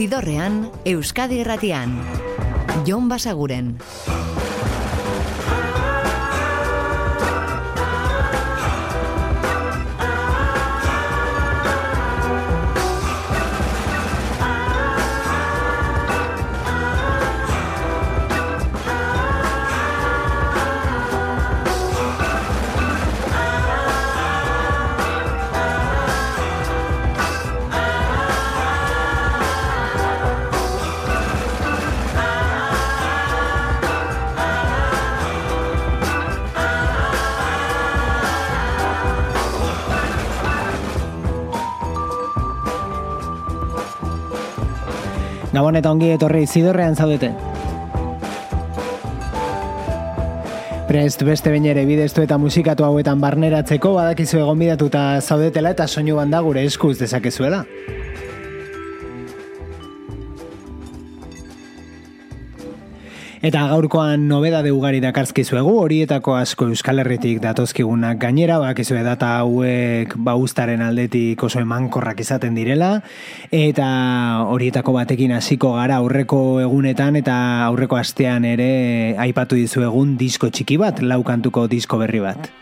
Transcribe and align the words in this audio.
Zidorrean, 0.00 0.70
Euskadi 0.88 1.42
Erratian. 1.42 1.92
Jon 2.86 3.10
Basaguren. 3.10 3.76
Gabon 45.60 45.76
eta 45.76 45.90
ongi 45.92 46.06
etorri 46.08 46.46
zidorrean 46.48 46.94
zaudete. 46.96 47.28
Prest 50.88 51.20
beste 51.28 51.52
bain 51.52 51.66
ere 51.68 51.82
bideztu 51.84 52.24
eta 52.24 52.38
musikatu 52.40 52.86
hauetan 52.86 53.20
barneratzeko 53.20 53.92
badakizu 53.98 54.40
egon 54.40 54.56
bidatuta 54.64 55.02
zaudetela 55.20 55.74
eta 55.76 55.84
soinu 55.84 56.16
banda 56.16 56.40
gure 56.46 56.64
eskuz 56.64 56.94
dezakezuela. 57.02 57.66
Eta 63.40 63.62
gaurkoan 63.70 64.26
nobeda 64.28 64.58
de 64.60 64.68
ugari 64.68 64.98
dakarzkizuegu, 65.00 65.70
horietako 65.80 66.34
asko 66.36 66.66
Euskal 66.68 67.00
Herritik 67.00 67.38
datozkigunak 67.40 68.18
gainera, 68.20 68.58
bakizue 68.60 69.00
data 69.00 69.30
hauek 69.38 70.12
baustaren 70.28 70.84
aldetik 70.84 71.40
oso 71.48 71.62
emankorrak 71.64 72.20
izaten 72.20 72.52
direla, 72.58 72.92
eta 73.48 73.88
horietako 74.44 74.92
batekin 74.98 75.32
hasiko 75.38 75.72
gara 75.78 76.02
aurreko 76.04 76.60
egunetan 76.60 77.16
eta 77.22 77.40
aurreko 77.70 77.96
astean 77.96 78.44
ere 78.44 79.16
aipatu 79.16 79.56
dizuegun 79.56 80.18
disko 80.20 80.52
txiki 80.52 80.76
bat, 80.76 81.00
laukantuko 81.00 81.64
disko 81.64 81.96
berri 82.04 82.20
bat. 82.20 82.52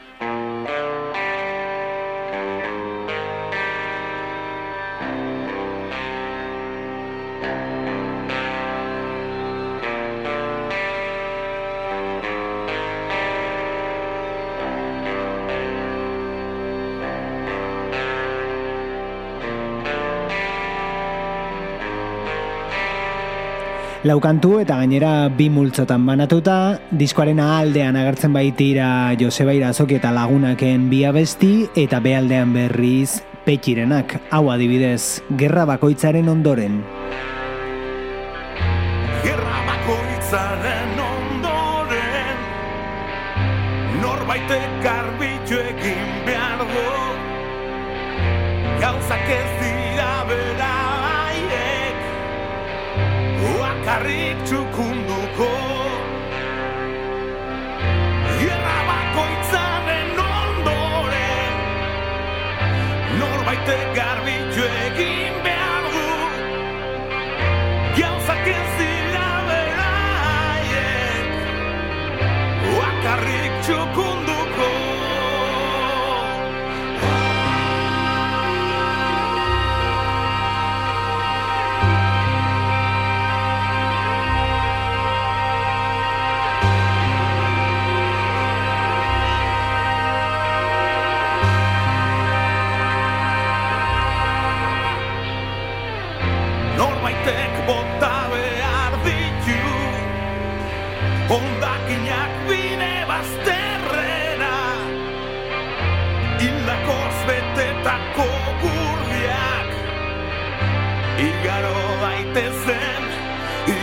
Laukantu 24.08 24.54
eta 24.62 24.78
gainera 24.78 25.28
bi 25.28 25.50
multzotan 25.52 26.06
banatuta, 26.08 26.78
diskoaren 26.96 27.42
aldean 27.44 27.96
agertzen 28.00 28.32
baitira 28.32 28.86
Joseba 29.20 29.52
Irazoki 29.52 29.98
eta 29.98 30.08
lagunaken 30.16 30.86
bi 30.88 31.02
abesti 31.04 31.66
eta 31.76 32.00
bealdean 32.00 32.54
berriz 32.54 33.18
petxirenak, 33.44 34.14
hau 34.32 34.48
adibidez, 34.54 35.20
gerra 35.36 35.66
bakoitzaren 35.68 36.30
ondoren. 36.32 36.80
Gerra 39.26 39.60
bakoitzaren 39.68 41.04
ondoren 41.10 42.42
Norbaitek 44.00 44.82
garbitu 44.88 45.60
egin 45.74 46.18
behar 46.24 46.64
du 46.64 46.88
Gauzak 48.80 49.32
ez 49.36 49.57
Uakarrik 53.98 54.38
txukunduko. 54.46 55.46
Gerra 58.38 58.76
bakoitzaren 58.90 60.20
ondoren 60.22 61.56
Norbaitek 63.18 63.90
garbitu 63.98 64.62
egin 64.86 65.42
behar 65.42 65.84
du. 65.96 66.06
Gauzak 67.98 68.46
ez 68.54 68.70
dira 68.78 69.30
beraiek 69.50 71.26
Uakarrik 72.78 73.62
txukunduko 73.66 74.37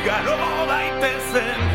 got 0.06 0.28
all 0.28 0.68
night 0.68 1.02
dancing. 1.02 1.75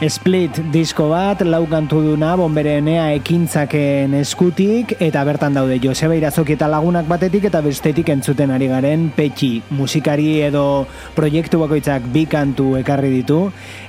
Split 0.00 0.56
disko 0.72 1.10
bat, 1.10 1.42
laukantu 1.44 1.98
duna, 2.00 2.30
bonberenea 2.40 3.10
ekintzaken 3.18 4.14
eskutik, 4.16 4.94
eta 4.96 5.20
bertan 5.28 5.52
daude 5.58 5.76
Joseba 5.82 6.16
Irazoki 6.16 6.54
eta 6.56 6.70
lagunak 6.72 7.04
batetik, 7.04 7.44
eta 7.50 7.60
bestetik 7.60 8.08
entzuten 8.08 8.48
ari 8.54 8.70
garen 8.70 9.10
petxi 9.12 9.50
musikari 9.76 10.38
edo 10.46 10.86
proiektu 11.18 11.60
bakoitzak 11.60 12.08
bi 12.14 12.24
kantu 12.24 12.78
ekarri 12.80 13.12
ditu, 13.18 13.42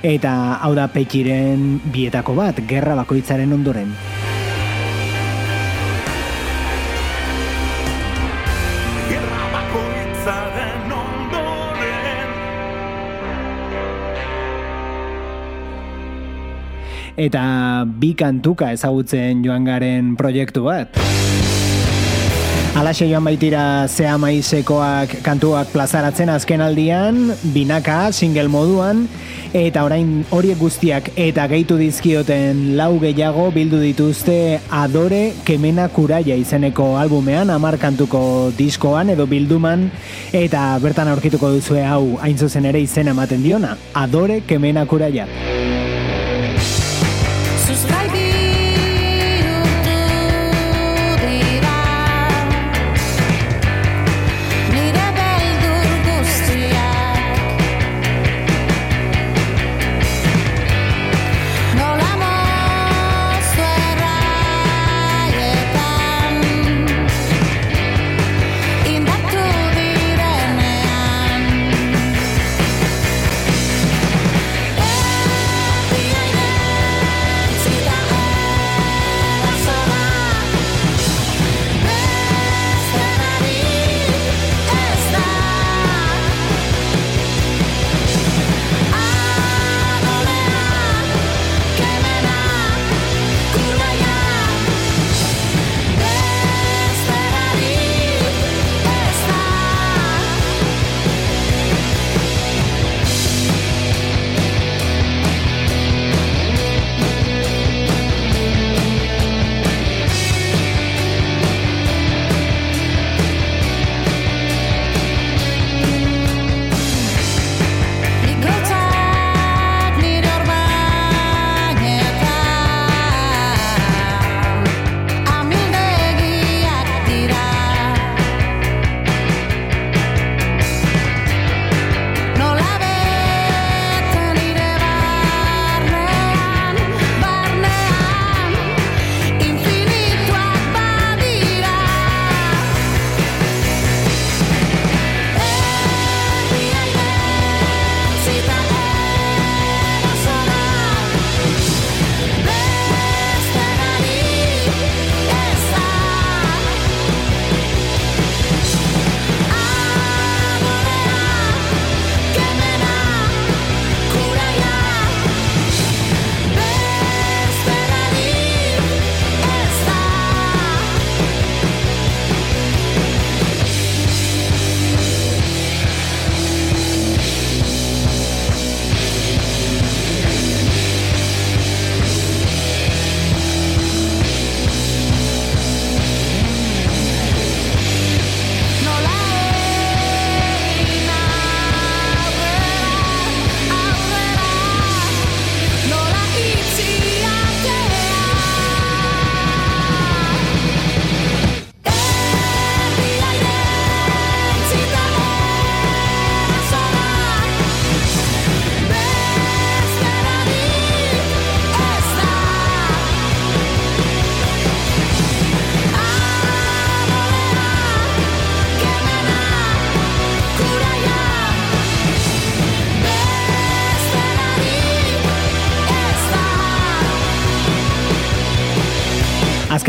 eta 0.04 0.60
hau 0.60 0.74
da 0.76 0.90
petxiren 0.92 1.80
bietako 1.96 2.36
bat, 2.36 2.60
gerra 2.68 2.98
bakoitzaren 3.00 3.56
ondoren. 3.56 3.96
Eta 17.16 17.84
bi 17.84 18.14
kantuka 18.16 18.70
ezagutzen 18.72 19.44
joan 19.44 19.66
garen 19.68 20.14
proiektu 20.16 20.64
bat. 20.64 20.96
Alaxe 22.72 23.04
joan 23.04 23.26
baitira 23.28 23.84
zea 23.84 24.14
maizekoak 24.16 25.18
kantuak 25.20 25.68
plazaratzen 25.74 26.30
azken 26.32 26.62
aldian, 26.64 27.34
binaka, 27.52 28.06
single 28.16 28.48
moduan, 28.48 29.02
eta 29.52 29.82
orain 29.84 30.22
horiek 30.32 30.56
guztiak 30.56 31.10
eta 31.20 31.44
gehitu 31.52 31.76
dizkioten 31.76 32.70
lau 32.78 32.96
gehiago 33.02 33.50
bildu 33.52 33.76
dituzte 33.82 34.58
Adore 34.72 35.34
Kemena 35.44 35.90
Kuraia 35.92 36.32
izeneko 36.40 36.94
albumean, 36.96 37.52
amar 37.52 37.76
kantuko 37.76 38.48
diskoan 38.56 39.12
edo 39.12 39.28
bilduman, 39.28 39.90
eta 40.32 40.70
bertan 40.80 41.12
aurkituko 41.12 41.52
duzue 41.58 41.84
hau 41.84 42.16
hain 42.24 42.40
zuzen 42.40 42.72
ere 42.72 42.80
izen 42.80 43.12
ematen 43.12 43.44
diona, 43.44 43.76
Adore 43.92 44.40
Kemena 44.48 44.88
Kuraia. 44.88 45.28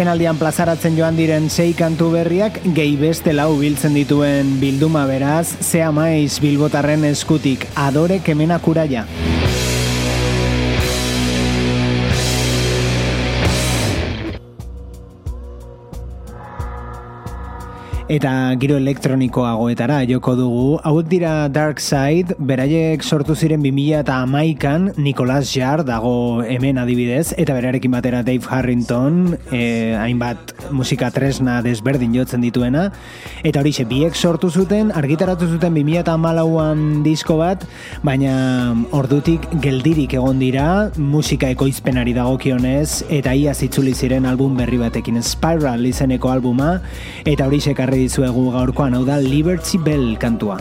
Azken 0.03 0.17
aldian 0.17 0.35
plazaratzen 0.35 0.97
joan 0.97 1.15
diren 1.15 1.45
sei 1.47 1.69
kantu 1.79 2.09
berriak 2.11 2.57
gehi 2.75 2.97
beste 2.99 3.31
lau 3.31 3.53
biltzen 3.61 3.95
dituen 3.95 4.49
bilduma 4.59 5.05
beraz, 5.07 5.55
zea 5.63 5.93
maiz 5.95 6.41
bilbotarren 6.43 7.07
eskutik, 7.07 7.69
adore 7.87 8.19
kemena 8.19 8.59
eta 18.13 18.53
giro 18.61 18.75
elektronikoagoetara 18.77 20.03
joko 20.05 20.35
dugu. 20.37 20.65
Hauek 20.85 21.07
dira 21.09 21.47
Dark 21.49 21.79
Side, 21.81 22.35
beraiek 22.37 23.01
sortu 23.01 23.33
ziren 23.33 23.63
2000 23.65 24.03
eta 24.03 24.19
amaikan 24.21 24.91
Nicolas 25.01 25.47
Jarre 25.49 25.85
dago 25.87 26.43
hemen 26.45 26.77
adibidez, 26.77 27.33
eta 27.41 27.55
berarekin 27.57 27.95
batera 27.95 28.21
Dave 28.21 28.45
Harrington, 28.45 29.39
eh, 29.49 29.97
hainbat 29.97 30.53
musika 30.69 31.09
tresna 31.09 31.61
desberdin 31.65 32.13
jotzen 32.13 32.45
dituena, 32.45 32.91
eta 33.43 33.63
hori 33.63 33.73
biek 33.89 34.13
sortu 34.15 34.51
zuten, 34.51 34.91
argitaratu 34.93 35.47
zuten 35.49 35.73
2000 35.73 36.03
eta 36.03 36.13
amalauan 36.13 37.01
disko 37.01 37.39
bat, 37.41 37.65
baina 38.03 38.75
ordutik 38.91 39.41
geldirik 39.59 40.13
egon 40.13 40.37
dira, 40.37 40.91
musika 40.97 41.49
ekoizpenari 41.49 42.13
dagokionez, 42.13 43.09
eta 43.09 43.33
ia 43.33 43.55
zitzuli 43.55 43.95
ziren 43.95 44.29
album 44.29 44.55
berri 44.55 44.77
batekin. 44.77 45.21
Spiral 45.23 45.85
izeneko 45.85 46.29
albuma, 46.29 46.77
eta 47.25 47.47
hori 47.49 47.59
sekarri 47.59 48.02
dizuegu 48.03 48.49
gaurkoan 48.51 48.97
hau 48.97 49.05
da 49.07 49.19
Liberty 49.23 49.79
Bell 49.79 50.17
kantua. 50.19 50.59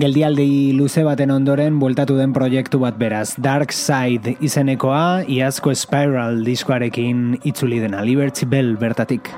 Geldialdi 0.00 0.72
luze 0.72 1.02
baten 1.04 1.30
ondoren 1.34 1.76
bueltatu 1.80 2.16
den 2.16 2.32
proiektu 2.32 2.80
bat 2.80 2.96
beraz. 2.96 3.34
Dark 3.36 3.74
Side 3.76 4.38
izenekoa, 4.40 5.24
iazko 5.28 5.74
Spiral 5.76 6.40
diskoarekin 6.46 7.42
itzuli 7.44 7.82
dena. 7.82 8.00
Liberty 8.00 8.48
Bell 8.48 8.78
bertatik. 8.80 9.28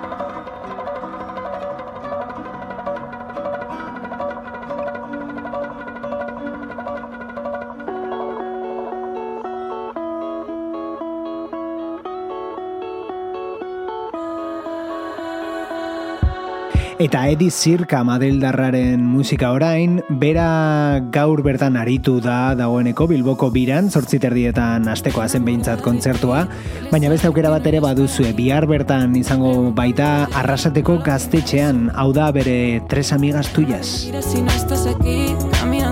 Eta 17.05 17.27
Edi 17.29 17.51
Zirka 17.53 17.99
Madeldarraren 18.01 19.03
musika 19.05 19.51
orain, 19.53 19.99
bera 20.09 21.03
gaur 21.13 21.43
bertan 21.45 21.77
aritu 21.77 22.15
da 22.25 22.55
dagoeneko 22.57 23.05
Bilboko 23.11 23.51
biran, 23.53 23.91
zortziterdietan 23.93 24.89
asteko 24.89 25.21
azen 25.21 25.45
behintzat 25.45 25.85
kontzertua, 25.85 26.47
baina 26.89 27.13
beste 27.13 27.29
aukera 27.29 27.53
bat 27.53 27.69
ere 27.69 27.85
baduzue, 27.85 28.33
bihar 28.39 28.65
bertan 28.71 29.13
izango 29.21 29.53
baita 29.77 30.31
arrasateko 30.33 31.03
gaztetxean, 31.05 31.91
hau 31.93 32.09
da 32.17 32.31
bere 32.33 32.81
tres 32.89 33.13
amigas 33.13 33.53
tuyas. 33.53 34.09
Si 34.25 34.41
no 34.41 35.84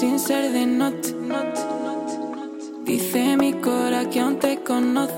sin 0.00 0.18
ser 0.18 0.50
de 0.52 0.64
noche. 0.64 1.14
Dice 2.84 3.36
mi 3.36 3.52
cora 3.52 4.08
que 4.08 4.20
aún 4.20 4.38
te 4.38 4.62
conoce. 4.62 5.12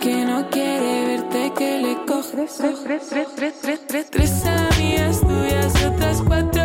Que 0.00 0.24
no 0.24 0.48
quiere 0.48 1.06
verte, 1.08 1.52
que 1.58 1.78
le 1.82 1.94
coges. 2.06 2.56
Tres 4.10 4.46
amigas 4.46 5.20
tuyas, 5.20 5.74
otras 5.84 6.22
cuatro 6.26 6.55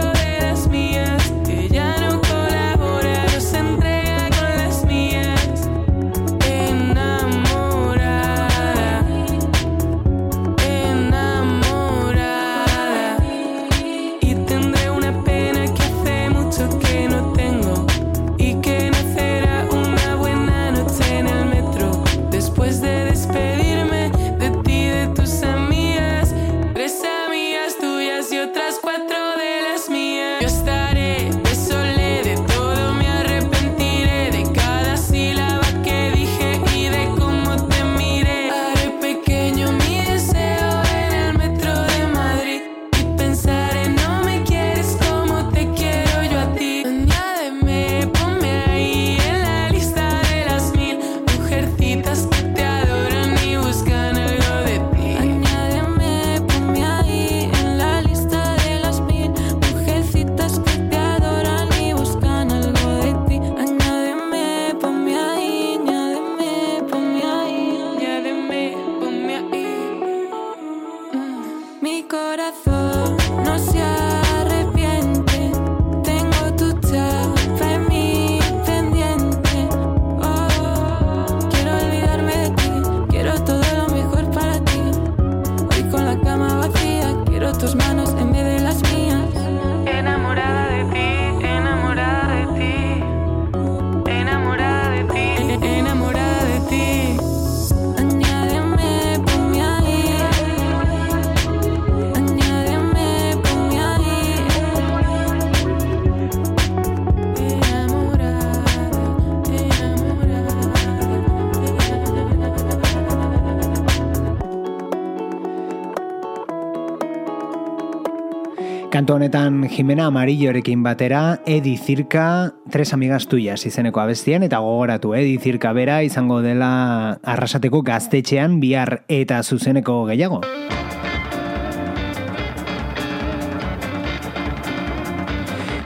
Kantu 119.12 119.26
honetan 119.26 119.68
Jimena 119.68 120.06
Amarillorekin 120.08 120.84
batera 120.86 121.42
Edi 121.46 121.76
Zirka 121.76 122.54
Tres 122.72 122.94
Amigas 122.94 123.28
Tuyas 123.28 123.66
izeneko 123.68 124.00
abestian 124.00 124.46
eta 124.48 124.62
gogoratu 124.64 125.12
Edi 125.20 125.34
Zirka 125.36 125.74
bera 125.76 125.98
izango 126.08 126.38
dela 126.40 127.20
arrasateko 127.20 127.82
gaztetxean 127.84 128.62
bihar 128.62 129.02
eta 129.12 129.42
zuzeneko 129.44 130.06
gehiago. 130.08 130.40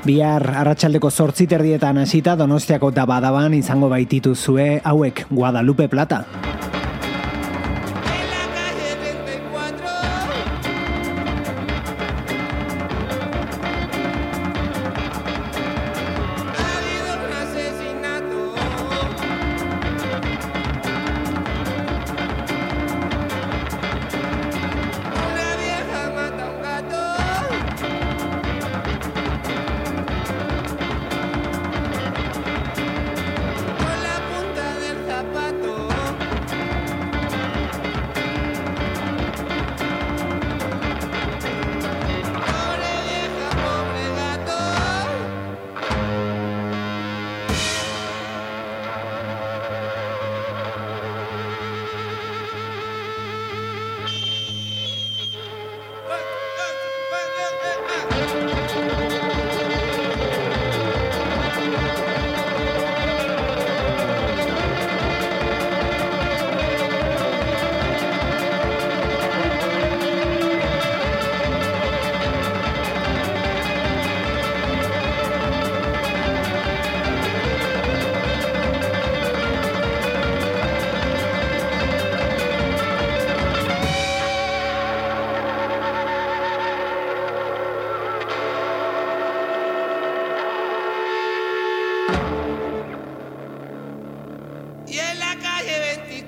Bihar 0.05 0.46
arratsaldeko 0.62 1.10
zortzit 1.10 1.58
erdietan 1.58 1.98
hasita 1.98 2.38
Donostiako 2.38 2.94
da 2.94 3.10
badaban 3.10 3.58
izango 3.58 3.89
baititu 3.89 4.36
zue 4.36 4.84
hauek 4.84 5.25
Guadalupe 5.32 5.89
Plata. 5.89 6.27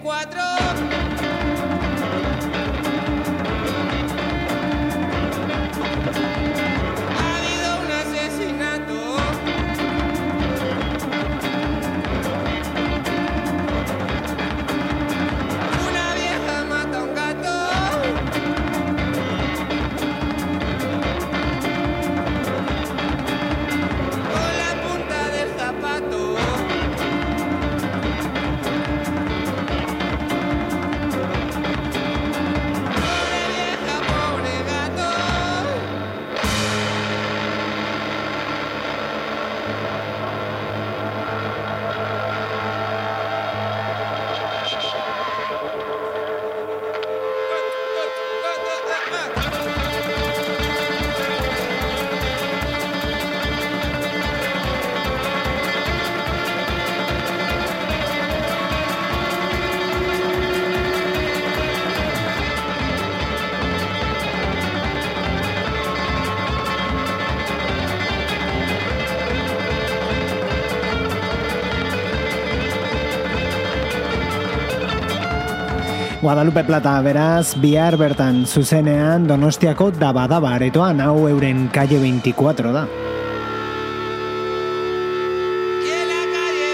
24 0.07 0.96
Guadalupe 76.27 76.67
Plata 76.67 76.99
beraz, 76.99 77.55
bihar 77.55 77.95
bertan 77.95 78.43
zuzenean 78.43 79.23
Donostiako 79.29 79.95
dabadaba 79.95 80.57
aretoan 80.57 80.99
hau 80.99 81.23
euren 81.29 81.69
calle 81.71 82.01
24 82.01 82.73
da. 82.75 82.83
Y 85.79 85.87
en 85.87 86.07
la 86.11 86.27
calle 86.35 86.67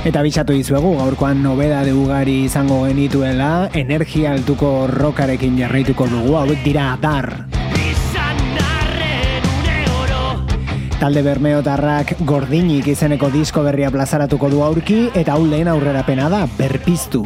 24 0.00 0.08
Eta 0.08 0.24
bisatu 0.24 0.56
dizuegu, 0.56 0.96
gaurkoan 0.96 1.42
nobeda 1.44 1.84
de 1.84 1.92
ugari 1.92 2.46
izango 2.48 2.86
genituela, 2.88 3.68
energia 3.74 4.32
altuko 4.32 4.88
rokarekin 4.88 5.60
jarraituko 5.60 6.08
dugu, 6.08 6.40
hauek 6.40 6.64
dira 6.64 6.96
dar. 6.96 7.57
Talde 10.98 11.20
bermeotarrak 11.22 12.16
gordinik 12.26 12.88
izeneko 12.90 13.28
disko 13.30 13.62
berria 13.62 13.90
plazaratuko 13.94 14.50
du 14.50 14.64
aurki, 14.66 14.96
eta 15.14 15.36
hau 15.36 15.44
lehen 15.46 15.70
aurrerapena 15.70 16.26
da, 16.32 16.40
berpiztu. 16.58 17.22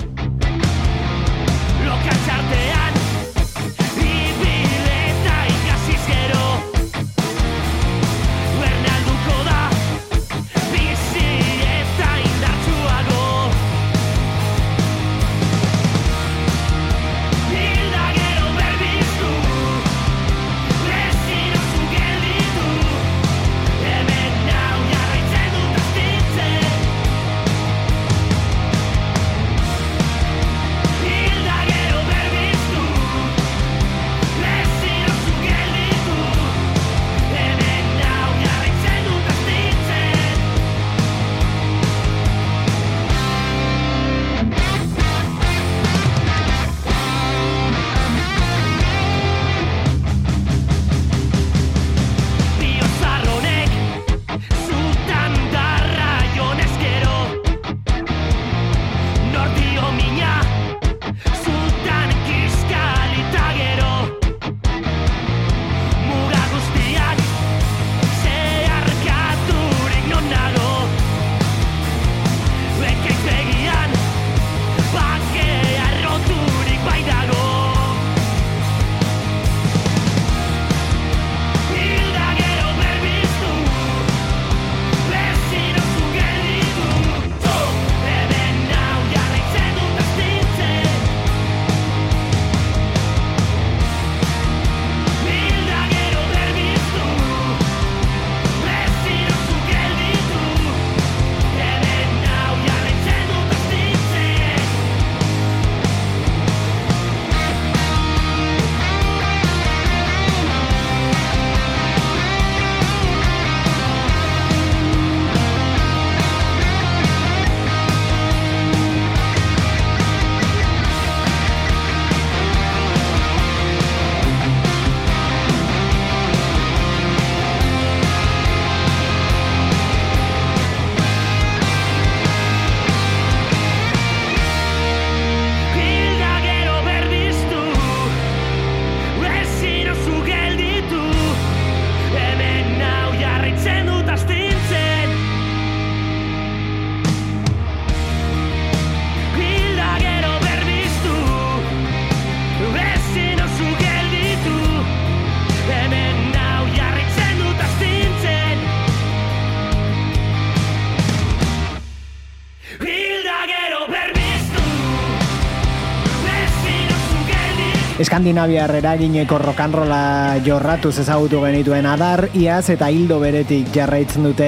Eskandinaviar 168.22 168.70
eragineko 168.78 169.35
rokanrola 169.42 170.37
jorratuz 170.46 170.92
ezagutu 171.02 171.40
genituen 171.42 171.88
adar, 171.90 172.28
iaz 172.38 172.68
eta 172.70 172.87
hildo 172.87 173.16
beretik 173.18 173.72
jarraitzen 173.74 174.28
dute 174.28 174.46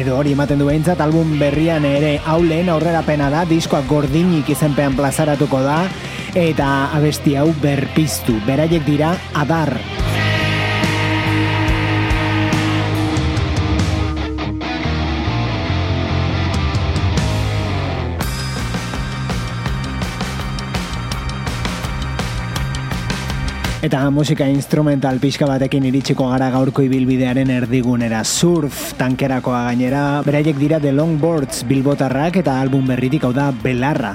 edo 0.00 0.18
hori 0.18 0.34
ematen 0.34 0.58
du 0.58 0.66
behintzat 0.66 0.98
album 0.98 1.38
berrian 1.38 1.86
ere 1.86 2.16
hau 2.26 2.40
lehen 2.42 2.74
aurrerapena 2.74 3.30
da, 3.30 3.46
diskoak 3.46 3.86
gordinik 3.86 4.50
izenpean 4.50 4.98
plazaratuko 4.98 5.62
da, 5.62 5.84
eta 6.34 6.90
abesti 6.90 7.38
hau 7.38 7.52
berpiztu, 7.62 8.34
beraiek 8.50 8.82
dira 8.82 9.14
adar. 9.44 9.78
Eta 23.84 23.98
musika 24.08 24.46
instrumental 24.48 25.18
pixka 25.20 25.44
batekin 25.44 25.84
iritsiko 25.84 26.30
gara 26.30 26.46
gaurko 26.54 26.86
ibilbidearen 26.86 27.50
erdigunera 27.52 28.22
surf 28.24 28.94
tankerakoa 28.96 29.58
gainera 29.66 30.04
beraiek 30.24 30.56
dira 30.56 30.78
The 30.80 30.94
Longboards 30.96 31.66
bilbotarrak 31.68 32.40
eta 32.40 32.56
album 32.62 32.88
berritik 32.88 33.28
hau 33.28 33.34
da 33.36 33.50
Belarra. 33.52 34.14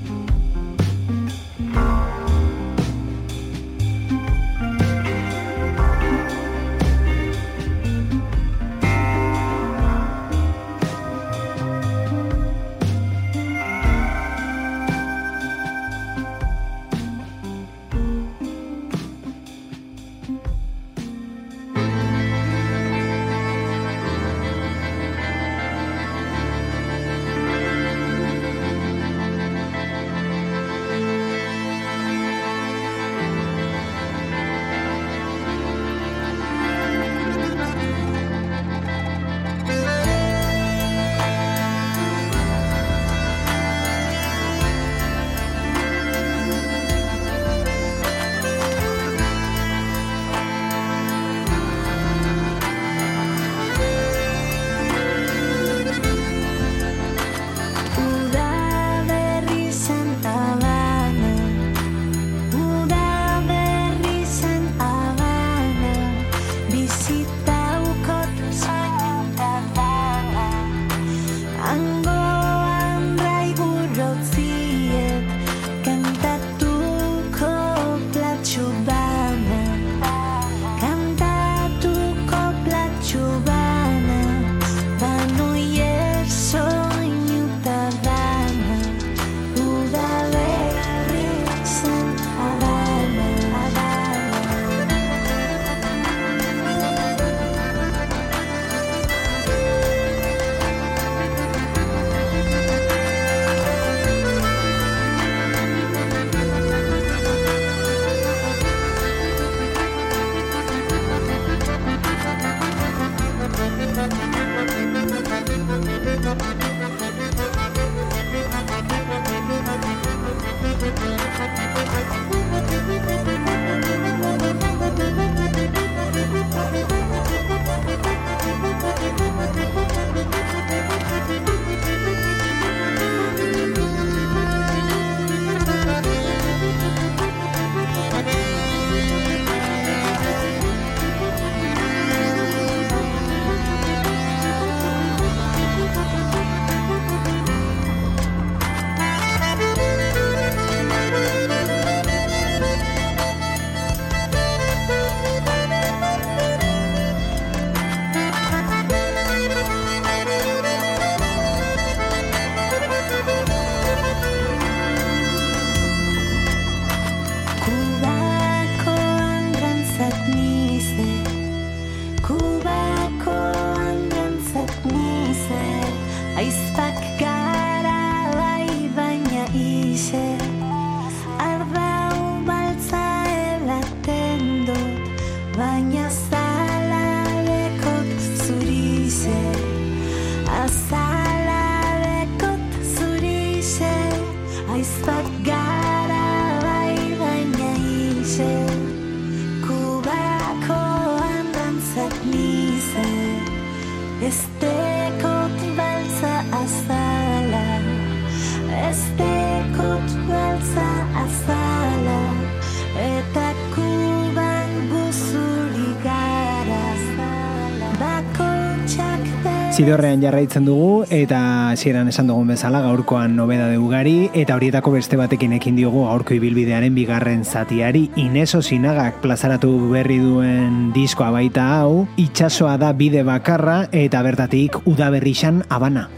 Zidorrean 219.81 220.21
jarraitzen 220.21 220.67
dugu 220.67 221.07
eta 221.09 221.37
hasieran 221.71 222.11
esan 222.11 222.27
dugun 222.29 222.51
bezala 222.51 222.83
gaurkoan 222.83 223.33
nobeda 223.33 223.65
ugari 223.81 224.29
eta 224.37 224.53
horietako 224.59 224.91
beste 224.93 225.17
batekin 225.17 225.55
ekin 225.57 225.79
diogu 225.79 226.03
gaurko 226.05 226.35
ibilbidearen 226.37 226.93
bigarren 226.93 227.41
zatiari 227.41 228.03
Ineso 228.21 228.61
Sinagak 228.61 229.17
plazaratu 229.23 229.71
berri 229.89 230.19
duen 230.21 230.91
diskoa 230.93 231.31
baita 231.33 231.65
hau 231.79 232.05
itsasoa 232.21 232.75
da 232.77 232.91
bide 232.93 233.25
bakarra 233.25 233.87
eta 233.89 234.21
bertatik 234.21 234.77
udaberrixan 234.85 235.63
abana. 235.69 236.11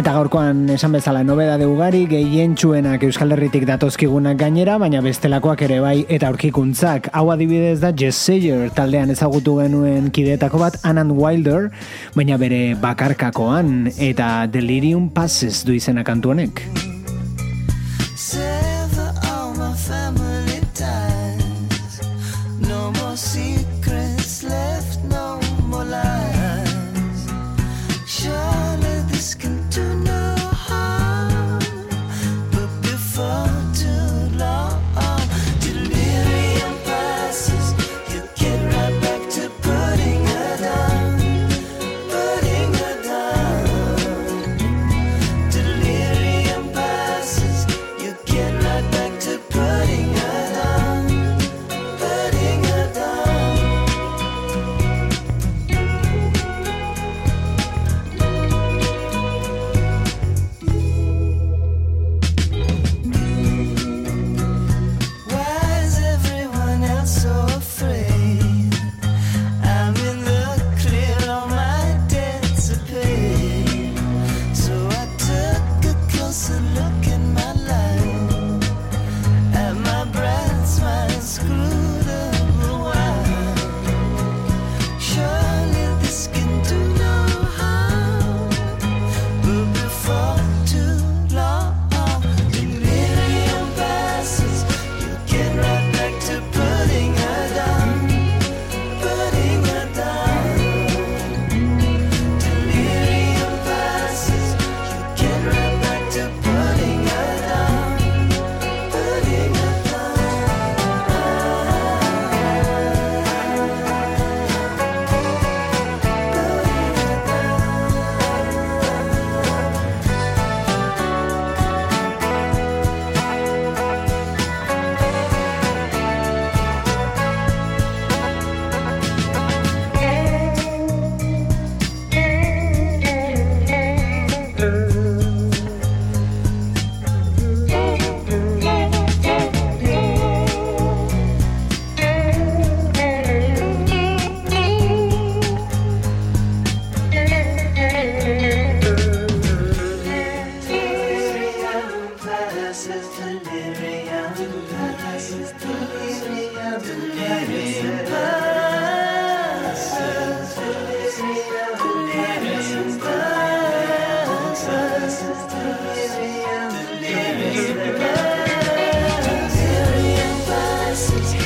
Eta 0.00 0.14
gaurkoan 0.16 0.62
esan 0.72 0.94
bezala 0.96 1.20
nobeda 1.28 1.58
de 1.60 1.66
ugari 1.68 2.06
gehientsuenak 2.08 3.02
Euskal 3.04 3.34
Herritik 3.34 3.66
datozkigunak 3.68 4.38
gainera, 4.40 4.78
baina 4.80 5.02
bestelakoak 5.04 5.60
ere 5.66 5.76
bai 5.84 6.06
eta 6.08 6.30
aurkikuntzak. 6.30 7.10
Hau 7.12 7.26
adibidez 7.34 7.82
da 7.82 7.90
Jess 7.92 8.16
Sayer 8.16 8.70
taldean 8.72 9.12
ezagutu 9.12 9.58
genuen 9.58 10.08
kidetako 10.08 10.62
bat 10.62 10.78
Anan 10.88 11.12
Wilder, 11.18 11.68
baina 12.16 12.40
bere 12.40 12.62
bakarkakoan 12.80 13.90
eta 13.98 14.46
Delirium 14.48 15.10
Passes 15.12 15.66
du 15.68 15.76
izena 15.76 16.00
kantu 16.00 16.32
honek. 16.32 16.64
All 19.20 19.52
my 19.52 19.74
family 19.76 20.19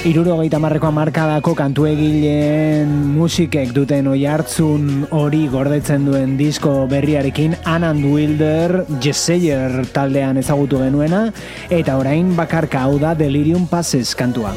Irurogeita 0.05 0.59
marreko 0.61 0.91
amarkadako 0.91 1.55
kantu 1.57 1.87
egileen 1.89 2.91
musikek 3.15 3.71
duten 3.73 4.11
oi 4.13 4.27
hartzun 4.29 5.07
hori 5.17 5.47
gordetzen 5.49 6.05
duen 6.05 6.35
disko 6.37 6.75
berriarekin 6.91 7.57
Anand 7.65 8.05
Wilder, 8.05 8.83
Jesseyer 9.01 9.81
taldean 9.97 10.43
ezagutu 10.45 10.83
genuena, 10.85 11.31
eta 11.73 11.97
orain 11.97 12.35
bakarka 12.37 12.85
hau 12.85 12.99
da 13.01 13.15
Delirium 13.17 13.65
Passes 13.71 14.13
kantua. 14.13 14.53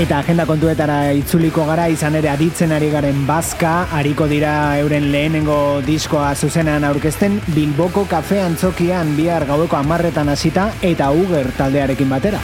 Eta 0.00 0.22
agenda 0.24 0.46
kontuetara 0.48 1.10
itzuliko 1.12 1.66
gara 1.68 1.84
izan 1.92 2.14
ere 2.16 2.30
aditzen 2.32 2.72
ari 2.72 2.88
garen 2.88 3.26
bazka, 3.28 3.72
hariko 3.98 4.24
dira 4.30 4.54
euren 4.80 5.10
lehenengo 5.12 5.58
diskoa 5.84 6.30
zuzenean 6.34 6.88
aurkezten 6.88 7.36
Bilboko 7.52 8.06
kafe 8.08 8.40
antzokian 8.40 9.12
bihar 9.20 9.44
gaueko 9.50 9.76
amarretan 9.76 10.32
hasita 10.32 10.70
eta 10.80 11.12
Uger 11.12 11.52
taldearekin 11.58 12.16
batera. 12.16 12.40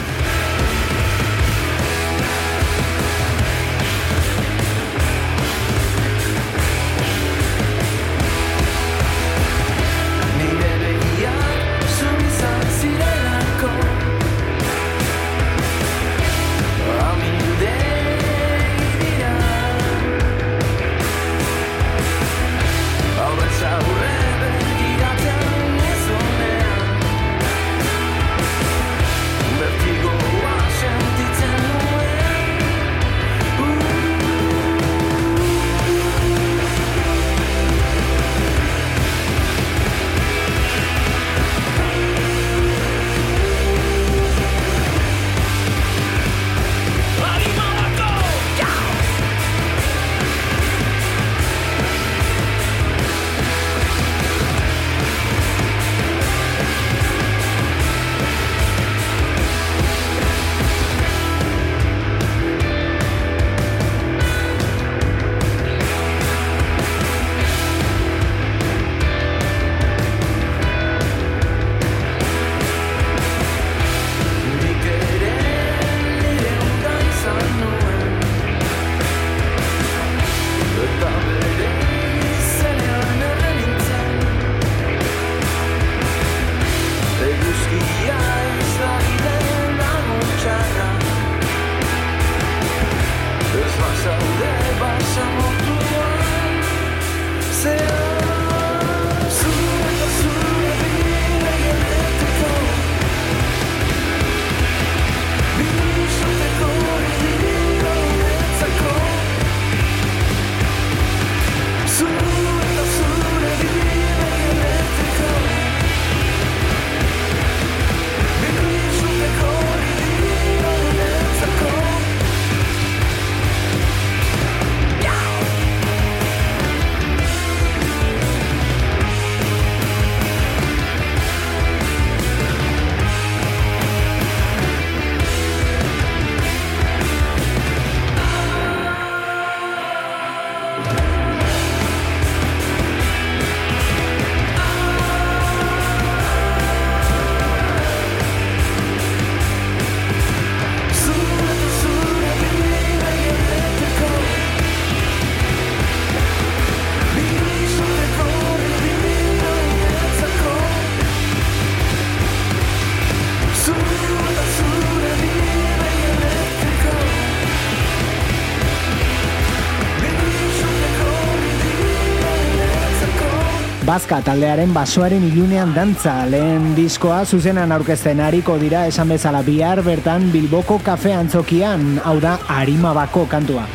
Bazka 173.97 174.19
taldearen 174.21 174.75
basoaren 174.75 175.23
ilunean 175.25 175.71
dantza 175.73 176.11
lehen 176.29 176.75
diskoa 176.77 177.23
zuzenan 177.25 177.71
aurkezten 177.73 178.19
ariko 178.21 178.59
dira 178.61 178.83
esan 178.85 179.09
bezala 179.09 179.39
bihar 179.41 179.81
bertan 179.81 180.27
Bilboko 180.29 180.77
kafe 180.85 181.15
antzokian, 181.17 181.95
hau 182.05 182.19
da 182.21 182.35
Arimabako 182.59 183.25
kantua. 183.25 183.65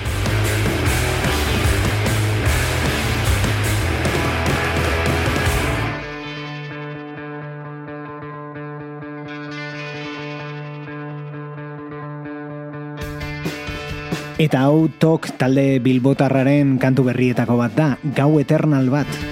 Eta 14.38 14.68
hau 14.68 14.86
tok 14.86 15.32
talde 15.34 15.80
bilbotarraren 15.82 16.76
kantu 16.78 17.10
berrietako 17.10 17.58
bat 17.66 17.74
da, 17.74 17.94
gau 18.14 18.36
eternal 18.38 18.86
bat. 18.94 19.22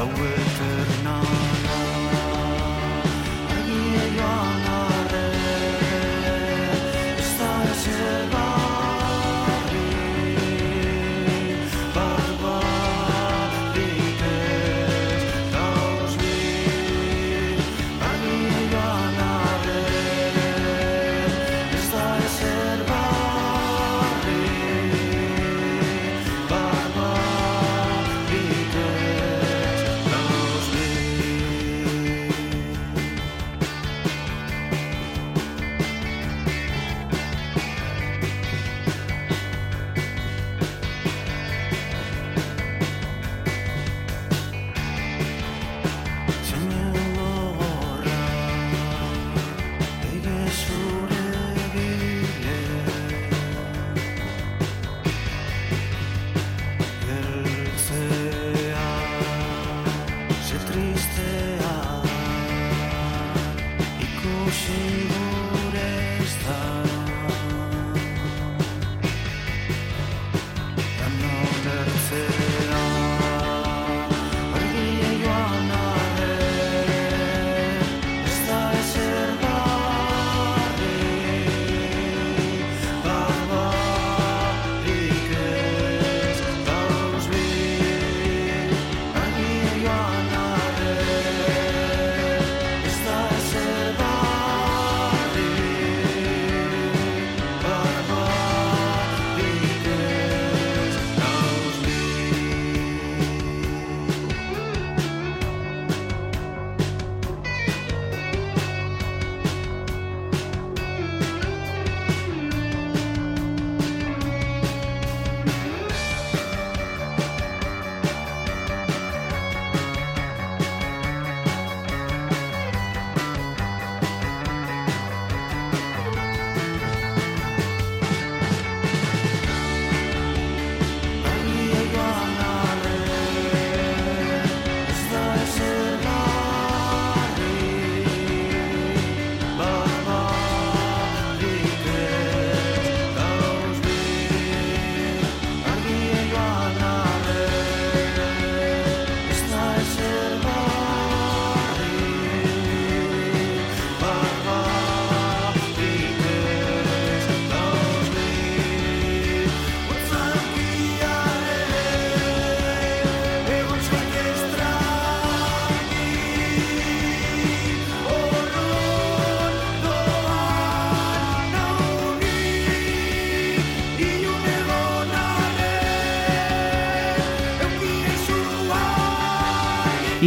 Gau 0.00 0.08
eternala 0.08 0.79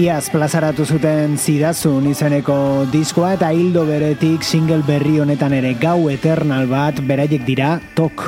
Iaz 0.03 0.25
plazaratu 0.33 0.83
zuten 0.83 1.37
zidazun 1.39 2.09
izeneko 2.09 2.55
diskoa 2.91 3.29
eta 3.37 3.53
hildo 3.55 3.85
beretik 3.87 4.43
single 4.43 4.81
berri 4.83 5.21
honetan 5.23 5.53
ere 5.55 5.69
gau 5.79 6.09
eternal 6.11 6.67
bat 6.67 6.99
beraiek 7.07 7.45
dira 7.47 7.77
tok. 7.95 8.25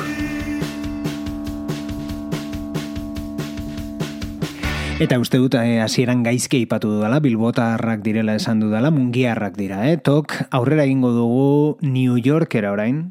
Eta 4.96 5.18
uste 5.20 5.36
dut 5.36 5.58
eh, 5.60 5.82
hasieran 5.84 6.22
gaizke 6.24 6.56
ipatu 6.64 6.94
dudala, 6.94 7.20
bilbotarrak 7.20 8.00
direla 8.00 8.38
esan 8.40 8.64
dudala, 8.64 8.88
mungiarrak 8.88 9.60
dira, 9.60 9.82
eh? 9.90 9.98
Tok 10.00 10.32
aurrera 10.56 10.88
egingo 10.88 11.12
dugu 11.12 11.76
New 11.84 12.16
Yorkera 12.16 12.72
orain. 12.72 13.10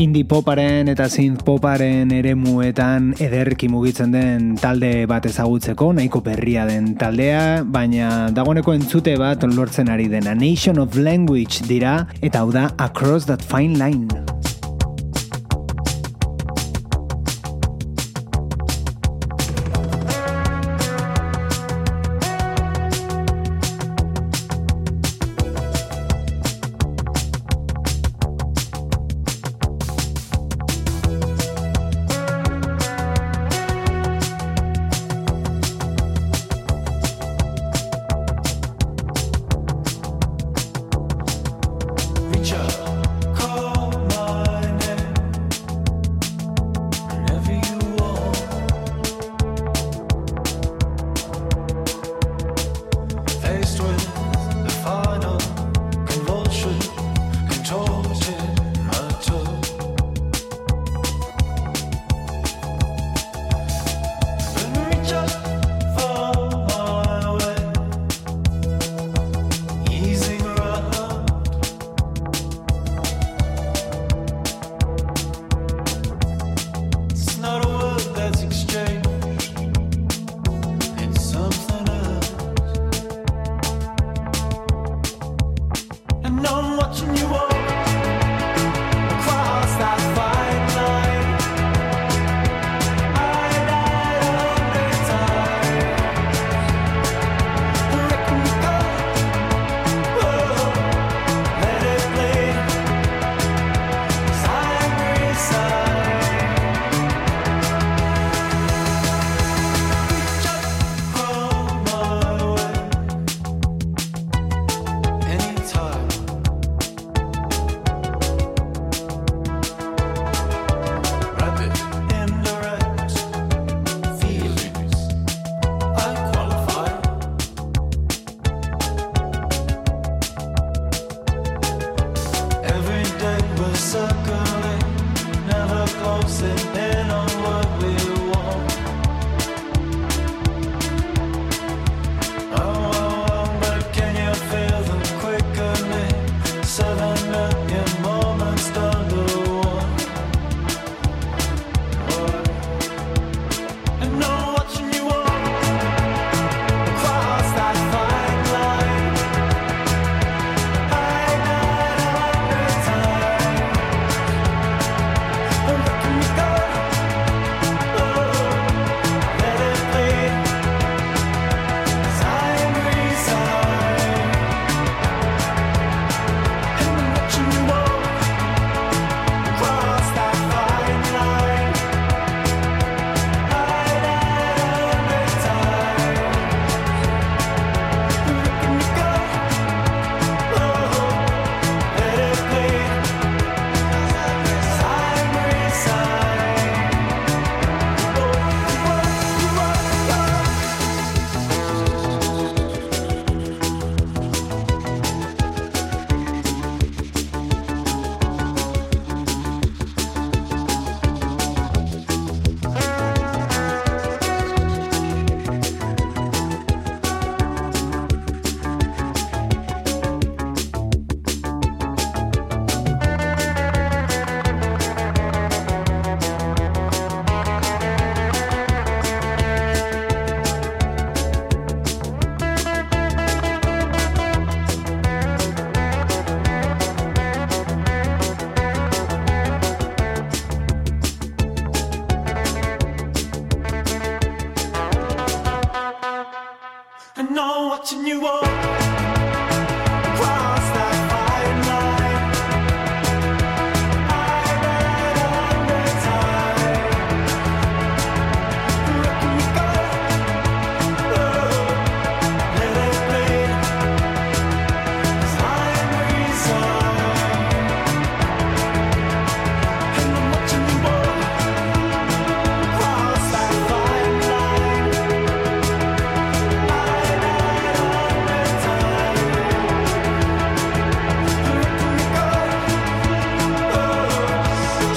Indie 0.00 0.24
poparen 0.24 0.88
eta 0.88 1.10
synth 1.12 1.42
poparen 1.44 2.08
eremuetan 2.16 3.10
ederki 3.20 3.68
mugitzen 3.68 4.14
den 4.14 4.54
talde 4.56 5.04
bat 5.10 5.28
ezagutzeko, 5.28 5.90
nahiko 5.98 6.22
berria 6.24 6.64
den 6.64 6.94
taldea, 6.96 7.60
baina 7.68 8.30
dagoeneko 8.32 8.78
entzute 8.78 9.18
bat 9.20 9.44
lortzen 9.44 9.92
ari 9.92 10.08
dena 10.08 10.32
Nation 10.32 10.80
of 10.80 10.96
Language 10.96 11.68
dira, 11.68 11.98
eta 12.24 12.46
hau 12.46 12.48
da 12.48 12.70
Across 12.80 13.28
That 13.28 13.44
Fine 13.44 13.76
Line. 13.76 14.39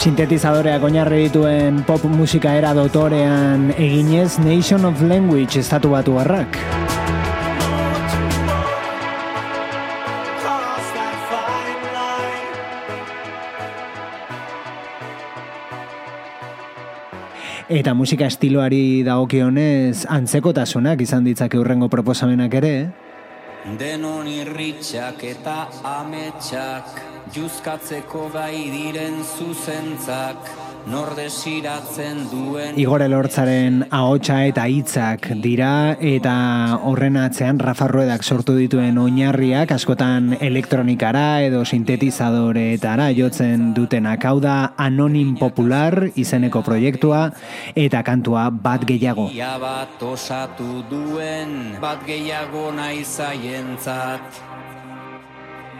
Sintetizadoreak 0.03 0.83
oinarri 0.83 1.29
dituen 1.29 1.77
pop 1.87 2.01
musika 2.11 2.51
era 2.59 2.73
dotorean 2.75 3.69
eginez 3.71 4.33
Nation 4.43 4.83
of 4.83 4.99
Language 4.99 5.61
estatu 5.61 5.93
batu 5.93 6.17
harrak. 6.19 6.57
Eta 17.71 17.93
musika 17.95 18.27
estiloari 18.27 19.05
dagokionez 19.07 20.03
antzekotasunak 20.11 20.99
izan 21.07 21.23
ditzake 21.23 21.55
urrengo 21.55 21.87
proposamenak 21.87 22.59
ere, 22.59 22.75
Denon 23.63 24.27
irritxak 24.27 25.21
eta 25.23 25.53
ametsak 25.87 26.97
Juzkatzeko 27.31 28.25
gai 28.33 28.57
diren 28.73 29.21
zuzentzak 29.23 30.49
Nordesiratzen 30.83 32.25
duen 32.27 32.75
Igor 32.79 33.01
Elortzaren 33.05 33.85
ahotsa 33.87 34.41
eta 34.49 34.65
hitzak 34.67 35.29
dira 35.43 35.95
eta 36.03 36.33
horren 36.83 37.15
atzean 37.21 37.61
Rafa 37.63 37.87
Ruedak 37.87 38.25
sortu 38.27 38.57
dituen 38.57 38.99
oinarriak 38.99 39.71
askotan 39.71 40.33
elektronikara 40.43 41.43
edo 41.45 41.63
sintetizadoretara 41.63 43.07
jotzen 43.15 43.71
dutenak 43.77 44.27
hau 44.27 44.41
da 44.43 44.57
Anonim 44.75 45.37
Popular 45.39 46.09
izeneko 46.19 46.65
proiektua 46.67 47.23
eta 47.75 48.03
kantua 48.03 48.49
bat 48.51 48.83
gehiago. 48.83 49.29
Ia 49.31 49.55
bat 49.63 50.03
osatu 50.03 50.83
duen 50.91 51.79
Bat 51.79 52.03
gehiago 52.07 52.71
nahi 52.75 53.05
zaientzat 53.07 54.43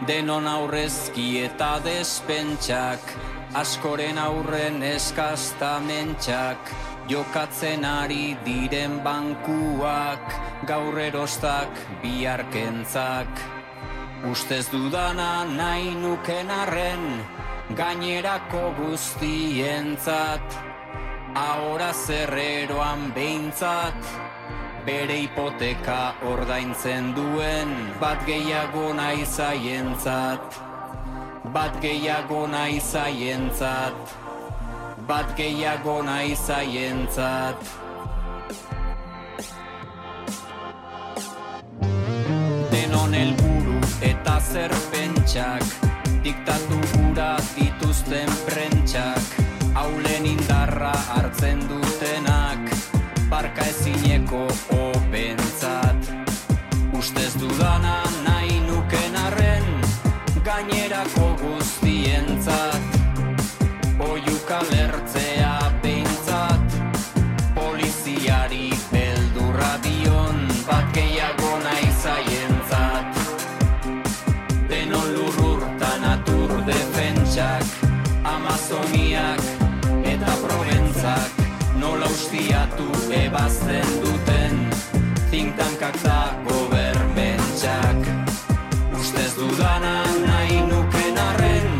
Denon 0.08 0.48
aurrezki 0.48 1.44
eta 1.44 1.76
despentsak 1.84 3.33
Askoren 3.54 4.18
aurren 4.18 4.82
eskaztamentsak 4.82 6.72
Jokatzen 7.06 7.84
ari 7.86 8.34
diren 8.42 8.96
bankuak 9.04 10.34
Gaur 10.66 10.98
erostak 10.98 11.70
biharkentzak. 12.02 13.30
Ustez 14.26 14.66
dudana 14.74 15.46
nahi 15.46 15.94
nuken 15.94 16.50
arren 16.50 17.06
Gainerako 17.78 18.74
guztientzat. 18.80 20.58
Ahora 21.38 21.94
zerreroan 21.94 23.14
behintzat 23.14 24.12
Bere 24.82 25.22
hipoteka 25.28 26.02
ordaintzen 26.26 27.14
duen 27.14 27.70
Bat 28.02 28.26
gehiago 28.26 28.90
nahi 28.98 29.22
zaientzat 29.22 30.73
Bat 31.52 31.76
gehiago 31.76 32.46
nahi 32.48 32.80
zaientzat. 32.80 34.12
Bat 35.06 35.34
gehiago 35.36 36.00
nahi 36.00 36.32
zaientzat. 36.32 37.60
Denon 42.72 43.12
helburu 43.12 43.76
eta 44.00 44.38
zer 44.40 44.72
pentsak. 44.88 45.68
Diktatu 46.24 46.80
gura 46.94 47.36
dituzten 47.52 48.32
prentsak. 48.48 49.36
Haulen 49.76 50.24
indarra 50.24 50.96
hartzen 51.12 51.60
dutenak. 51.68 52.72
Barka 53.28 53.68
ezineko 53.68 54.46
ebazten 83.44 84.00
duten 84.00 84.70
Tintankak 85.30 85.96
da 86.02 86.32
gobermentsak 86.48 88.00
Ustez 88.98 89.36
dudana 89.36 90.04
nahi 90.26 90.60
nuken 90.68 91.18
arren 91.18 91.70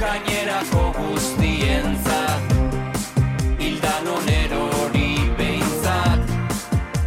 Gainerako 0.00 0.82
guztientzat. 0.96 2.52
Hildanon 3.60 4.28
erori 4.28 5.12
behintzat 5.38 6.20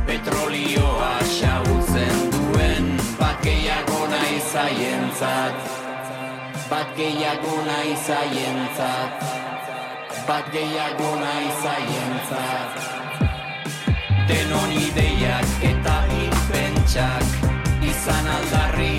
Petrolioa 0.08 1.14
xautzen 1.38 2.18
duen. 2.34 2.90
Bat 3.20 3.46
gehiago 3.46 4.02
nahi 4.10 4.42
zaientzat 4.54 5.56
Bat 6.70 6.98
gehiago 6.98 7.56
nahi 7.70 7.94
zaientzat. 8.08 9.30
Bat 10.28 10.52
gehiago 10.54 11.16
nahi 11.22 11.50
zaientzat 11.62 12.94
Denon 14.34 14.72
ideiak 14.74 15.50
eta 15.62 15.94
irpentsak 16.18 17.36
Izan 17.86 18.30
aldarri, 18.36 18.96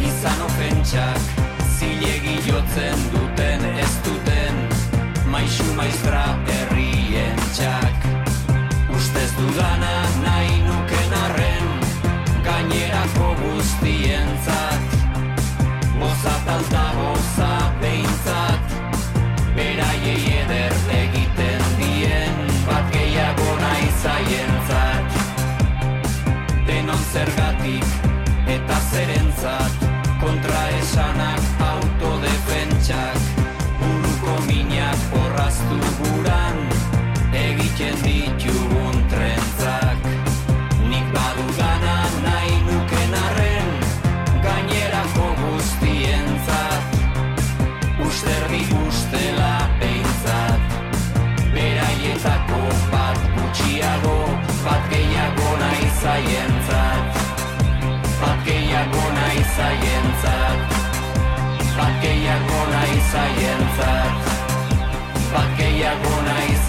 izan 0.00 0.40
ofentsak 0.46 1.42
Zilegi 1.76 2.38
jotzen 2.46 3.04
duten 3.12 3.66
ez 3.82 3.90
duten. 4.06 4.62
Maixu 5.28 5.66
maistra 5.76 6.22
herrien 6.54 7.42
txak. 7.56 8.06
Ustez 8.96 9.28
dudana 9.36 9.92
nahi 10.22 10.56
nuken 10.64 11.16
arren 11.20 11.68
Gainerako 12.48 13.34
guztientzat. 13.42 14.98
Bozat 16.00 16.52
alta 16.56 16.91
zerentzat 28.92 29.72
Kontra 30.20 30.62
esanak 30.80 31.42
autodefentsak 31.58 31.91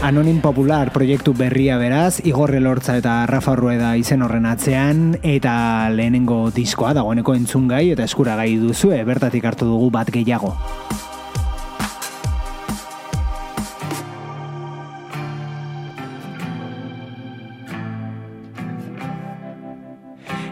Anonim 0.04 0.42
Popular 0.44 0.92
proiektu 0.92 1.32
berria 1.32 1.78
beraz, 1.80 2.20
Igor 2.28 2.52
Elortza 2.52 2.98
eta 3.00 3.22
Rafa 3.24 3.54
Rueda 3.56 3.94
izen 3.96 4.20
horren 4.26 4.44
atzean, 4.44 5.14
eta 5.24 5.88
lehenengo 5.96 6.50
diskoa 6.52 6.92
dagoeneko 6.98 7.32
entzungai 7.40 7.86
eta 7.94 8.04
eskuragai 8.04 8.50
duzue, 8.60 8.98
bertatik 9.08 9.48
hartu 9.48 9.64
dugu 9.64 9.88
bat 9.96 10.12
gehiago. 10.12 10.52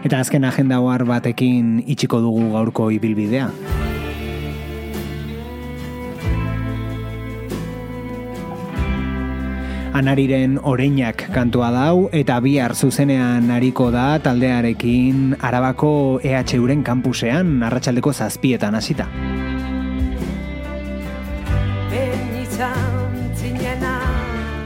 Eta 0.00 0.24
azken 0.24 0.48
agenda 0.48 0.80
ohar 0.80 1.04
batekin 1.04 1.82
itxiko 1.84 2.24
dugu 2.24 2.48
gaurko 2.56 2.88
ibilbidea. 2.96 3.52
Anariren 10.02 10.56
oreinak 10.58 11.28
kantua 11.30 11.68
dau 11.70 12.08
eta 12.10 12.40
bihar 12.42 12.72
zuzenean 12.74 13.52
ariko 13.54 13.84
da 13.94 14.16
taldearekin 14.18 15.36
Arabako 15.38 16.18
EHUren 16.26 16.82
kampusean 16.82 17.62
arratsaldeko 17.62 18.10
zazpietan 18.10 18.74
hasita. 18.74 19.06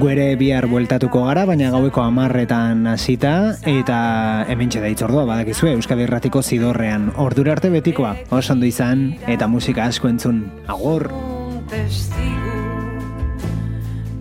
Guere 0.01 0.25
bihar 0.41 0.71
bueltatuko 0.73 1.27
gara, 1.29 1.45
baina 1.45 1.69
gaueko 1.75 2.01
amarretan 2.01 2.87
hasita 2.89 3.35
eta 3.69 4.01
hemen 4.49 4.73
da 4.73 4.89
itzordua 4.89 5.27
badakizue 5.29 5.77
Euskal 5.77 6.01
Irratiko 6.01 6.41
zidorrean. 6.41 7.13
Ordura 7.17 7.53
arte 7.53 7.69
betikoa, 7.69 8.17
oso 8.31 8.57
ondo 8.57 8.65
izan 8.65 9.11
eta 9.27 9.53
musika 9.53 9.85
asko 9.85 10.09
entzun. 10.09 10.47
Agor! 10.67 11.11
un 11.13 11.61
testigo 11.69 12.57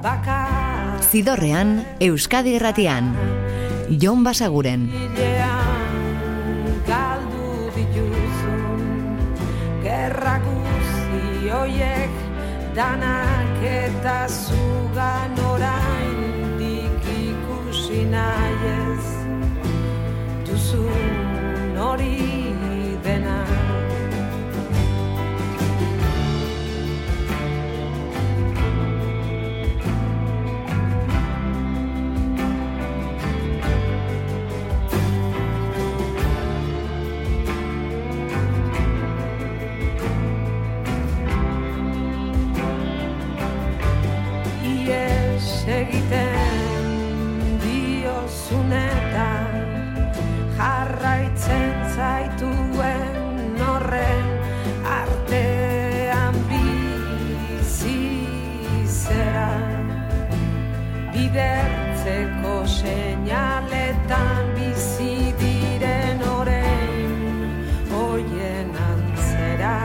bakar 0.03 0.64
Zidorrean, 1.16 1.70
Euskadi 2.03 2.57
Irratian. 2.57 3.05
Jon 4.01 4.26
Basaguren. 4.26 4.82
Galdu 6.89 7.70
dituzun 7.72 8.82
Gerra 9.86 10.34
guzti 10.43 11.47
hoiek 11.55 12.20
danak 12.76 13.63
eta 13.63 14.18
zugan 14.28 15.39
oraindik 15.53 17.07
ikusi 17.16 18.03
nahi 18.11 18.74
ez 18.74 19.07
Duzun 20.51 21.80
hori 21.80 22.20
seinaletan 62.86 64.43
bizi 64.55 65.33
diren 65.41 66.21
orain 66.38 67.13
hoien 67.91 68.69
antzera 68.89 69.77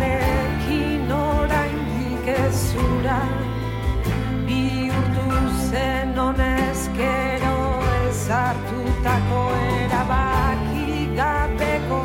denborarekin 0.00 1.10
oraindik 1.12 2.26
ez 2.26 2.72
zura. 2.72 3.20
Bihurtu 4.46 5.26
zen 5.70 6.18
honezkero 6.18 7.82
ezartutako 8.08 9.42
erabaki 9.82 11.08
gabeko 11.16 12.00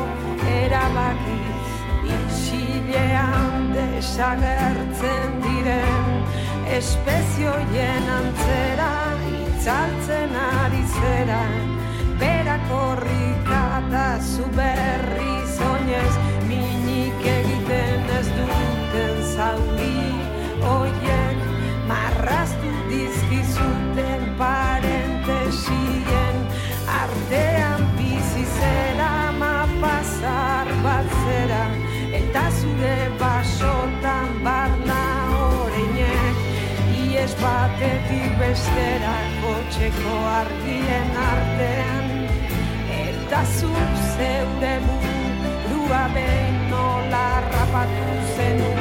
erabaki. 0.62 1.40
Isilean 2.14 3.72
desagertzen 3.74 5.42
diren 5.42 6.24
espezioien 6.78 8.08
antzera 8.18 8.92
itzaltzen 9.42 10.34
ari 10.36 10.84
zera. 10.94 11.42
Berak 12.20 12.70
horrika 12.70 13.62
eta 13.80 14.08
zu 14.20 14.44
berri 14.56 15.34
zoinez 15.56 16.29
minik 17.20 17.26
egiten 17.26 18.10
ez 18.18 18.28
duten 18.28 19.22
zauri 19.36 20.14
oiek 20.62 21.38
marraztu 21.88 22.70
dizkizuten 22.88 24.34
parentesien. 24.38 26.36
Artean 26.86 27.82
bizi 27.96 28.44
zera 28.58 29.32
ma 29.38 29.66
pasar 29.80 30.66
bat 30.82 31.06
zera. 31.24 31.66
Eta 32.12 32.50
zure 32.60 33.10
basotan 33.18 34.42
barna 34.44 35.02
oreinek. 35.64 36.36
Ies 37.04 37.34
batetik 37.40 38.38
bestera 38.38 39.16
kotxeko 39.42 40.16
argien 40.40 41.16
artean. 41.28 42.04
Eta 43.04 43.44
zu 43.44 43.70
zeure 44.16 45.09
gabe 45.90 46.28
nola 46.70 47.26
rapatu 47.50 48.06
zenuen. 48.34 48.79